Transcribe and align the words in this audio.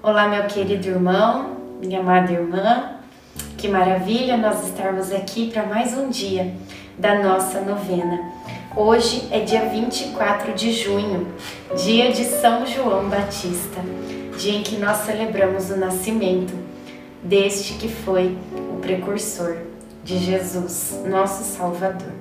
Olá, 0.00 0.28
meu 0.28 0.44
querido 0.44 0.86
irmão, 0.86 1.56
minha 1.82 1.98
amada 1.98 2.30
irmã. 2.30 2.92
Que 3.56 3.66
maravilha 3.66 4.36
nós 4.36 4.64
estarmos 4.68 5.10
aqui 5.10 5.50
para 5.50 5.64
mais 5.64 5.92
um 5.98 6.08
dia 6.08 6.54
da 6.96 7.20
nossa 7.20 7.60
novena. 7.62 8.30
Hoje 8.76 9.26
é 9.32 9.40
dia 9.40 9.68
24 9.68 10.54
de 10.54 10.72
junho, 10.72 11.26
dia 11.76 12.12
de 12.12 12.24
São 12.24 12.64
João 12.64 13.08
Batista, 13.08 13.80
dia 14.38 14.52
em 14.52 14.62
que 14.62 14.76
nós 14.76 14.98
celebramos 14.98 15.68
o 15.68 15.76
nascimento 15.76 16.54
deste 17.20 17.74
que 17.74 17.88
foi 17.88 18.38
o 18.72 18.78
precursor 18.80 19.56
de 20.04 20.16
Jesus, 20.16 21.02
nosso 21.08 21.42
Salvador. 21.42 22.12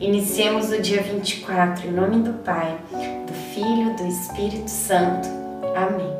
Iniciemos 0.00 0.72
o 0.72 0.82
dia 0.82 1.02
24 1.02 1.86
em 1.86 1.92
nome 1.92 2.16
do 2.24 2.32
Pai, 2.42 2.76
do 2.90 3.32
Filho, 3.54 3.94
do 3.96 4.08
Espírito 4.08 4.68
Santo. 4.68 5.28
Amém. 5.76 6.19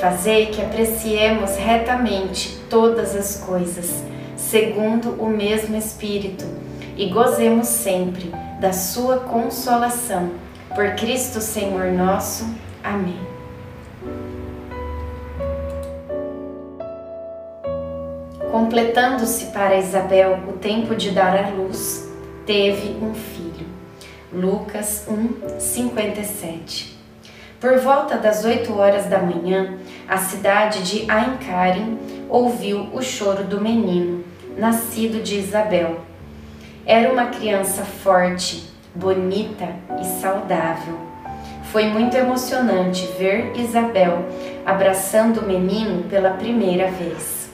Fazei 0.00 0.46
que 0.46 0.62
apreciemos 0.62 1.56
retamente 1.56 2.56
todas 2.70 3.16
as 3.16 3.38
coisas, 3.44 4.04
segundo 4.36 5.10
o 5.20 5.28
mesmo 5.28 5.76
Espírito, 5.76 6.44
e 6.96 7.06
gozemos 7.06 7.66
sempre 7.66 8.32
da 8.60 8.72
Sua 8.72 9.18
consolação. 9.18 10.30
Por 10.72 10.94
Cristo 10.94 11.40
Senhor 11.40 11.90
nosso. 11.90 12.46
Amém. 12.84 13.18
Completando-se 18.52 19.46
para 19.46 19.78
Isabel 19.78 20.38
o 20.48 20.52
tempo 20.52 20.94
de 20.94 21.10
dar 21.10 21.36
à 21.36 21.48
luz, 21.50 22.08
teve 22.46 22.96
um 23.04 23.14
filho. 23.14 23.66
Lucas 24.32 25.06
1, 25.08 25.58
57 25.58 26.97
por 27.60 27.76
volta 27.78 28.16
das 28.16 28.44
oito 28.44 28.72
horas 28.78 29.06
da 29.06 29.18
manhã, 29.18 29.74
a 30.08 30.16
cidade 30.16 30.82
de 30.82 31.10
Aincarim 31.10 31.98
ouviu 32.28 32.88
o 32.92 33.02
choro 33.02 33.42
do 33.42 33.60
menino, 33.60 34.24
nascido 34.56 35.22
de 35.22 35.38
Isabel. 35.38 36.00
Era 36.86 37.12
uma 37.12 37.26
criança 37.26 37.82
forte, 37.82 38.70
bonita 38.94 39.66
e 40.00 40.04
saudável. 40.04 40.98
Foi 41.64 41.86
muito 41.88 42.16
emocionante 42.16 43.06
ver 43.18 43.52
Isabel 43.56 44.24
abraçando 44.64 45.40
o 45.40 45.46
menino 45.46 46.04
pela 46.04 46.30
primeira 46.30 46.90
vez. 46.90 47.50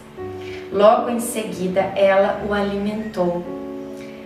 Logo 0.70 1.08
em 1.08 1.18
seguida, 1.18 1.80
ela 1.96 2.42
o 2.48 2.52
alimentou. 2.52 3.42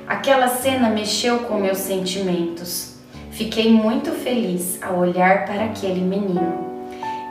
Aquela 0.08 0.48
cena 0.48 0.91
mexeu 0.91 1.41
com 1.41 1.54
meus 1.54 1.78
sentimentos. 1.78 2.97
Fiquei 3.31 3.71
muito 3.71 4.11
feliz 4.12 4.83
ao 4.83 4.99
olhar 4.99 5.44
para 5.44 5.66
aquele 5.66 6.00
menino. 6.00 6.66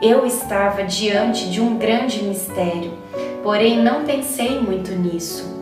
Eu 0.00 0.24
estava 0.24 0.84
diante 0.84 1.50
de 1.50 1.60
um 1.60 1.76
grande 1.76 2.22
mistério, 2.22 2.92
porém 3.42 3.82
não 3.82 4.04
pensei 4.04 4.58
muito 4.60 4.92
nisso. 4.92 5.56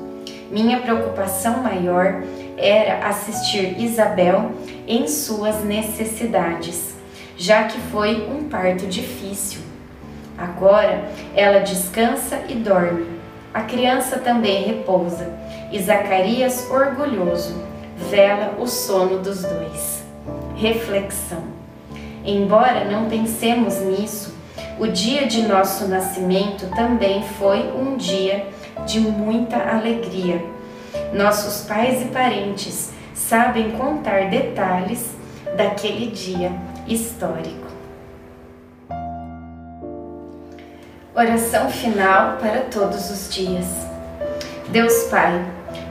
Minha 0.51 0.79
preocupação 0.81 1.63
maior 1.63 2.23
era 2.57 3.09
assistir 3.09 3.81
Isabel 3.81 4.53
em 4.87 5.09
suas 5.09 5.65
necessidades, 5.65 6.95
já 7.37 7.65
que 7.65 7.79
foi 7.91 8.29
um 8.31 8.49
parto 8.49 8.87
difícil. 8.87 9.61
Agora 10.39 11.09
ela 11.35 11.61
descansa 11.61 12.43
e 12.49 12.55
dorme. 12.55 13.07
A 13.53 13.63
criança 13.63 14.19
também 14.19 14.65
repousa 14.65 15.33
e 15.73 15.83
Zacarias, 15.83 16.71
orgulhoso, 16.71 17.57
vela 18.11 18.55
o 18.61 18.67
sono 18.67 19.19
dos 19.19 19.43
dois 19.43 19.96
reflexão. 20.57 21.45
Embora 22.25 22.85
não 22.85 23.09
pensemos 23.09 23.81
nisso, 23.81 24.35
o 24.79 24.87
dia 24.87 25.27
de 25.27 25.43
nosso 25.43 25.87
nascimento 25.87 26.67
também 26.75 27.23
foi 27.23 27.73
um 27.73 27.97
dia 27.97 28.47
de 28.85 29.01
muita 29.01 29.57
alegria. 29.57 30.45
Nossos 31.13 31.67
pais 31.67 32.03
e 32.03 32.07
parentes 32.07 32.91
sabem 33.15 33.71
contar 33.73 34.29
detalhes 34.29 35.11
daquele 35.57 36.11
dia 36.11 36.53
histórico. 36.87 37.67
Oração 41.15 41.71
final 41.71 42.37
para 42.37 42.61
todos 42.63 43.11
os 43.11 43.33
dias. 43.33 43.67
Deus 44.69 45.05
Pai, 45.05 45.43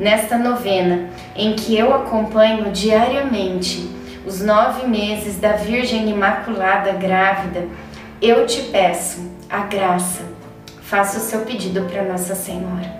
nesta 0.00 0.38
novena, 0.38 1.10
em 1.36 1.54
que 1.54 1.78
eu 1.78 1.94
acompanho 1.94 2.72
diariamente 2.72 3.86
os 4.26 4.40
nove 4.40 4.86
meses 4.86 5.38
da 5.38 5.52
Virgem 5.52 6.08
Imaculada 6.08 6.92
grávida, 6.92 7.68
eu 8.20 8.46
te 8.46 8.62
peço 8.62 9.30
a 9.48 9.58
graça. 9.58 10.22
Faça 10.80 11.18
o 11.18 11.20
seu 11.20 11.40
pedido 11.40 11.82
para 11.82 12.02
Nossa 12.02 12.34
Senhora. 12.34 12.99